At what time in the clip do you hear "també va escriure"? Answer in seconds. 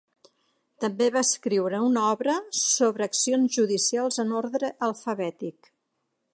0.85-1.81